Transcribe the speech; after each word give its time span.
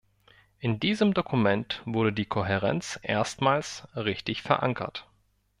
In 0.57 0.79
diesem 0.79 1.13
Dokument 1.13 1.83
wurde 1.85 2.11
die 2.11 2.25
Kohärenz 2.25 2.97
erstmals 3.03 3.87
richtig 3.95 4.41
verankert. 4.41 5.07